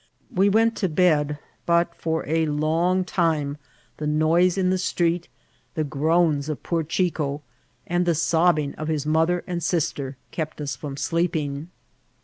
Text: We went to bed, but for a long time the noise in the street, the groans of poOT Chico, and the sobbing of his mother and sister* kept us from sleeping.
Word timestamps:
We 0.33 0.49
went 0.49 0.75
to 0.77 0.89
bed, 0.89 1.37
but 1.67 1.93
for 1.93 2.27
a 2.27 2.47
long 2.47 3.05
time 3.05 3.57
the 3.97 4.07
noise 4.07 4.57
in 4.57 4.71
the 4.71 4.79
street, 4.79 5.27
the 5.75 5.83
groans 5.83 6.49
of 6.49 6.63
poOT 6.63 6.89
Chico, 6.89 7.43
and 7.85 8.07
the 8.07 8.15
sobbing 8.15 8.73
of 8.79 8.87
his 8.87 9.05
mother 9.05 9.43
and 9.45 9.61
sister* 9.61 10.17
kept 10.31 10.59
us 10.59 10.75
from 10.75 10.97
sleeping. 10.97 11.69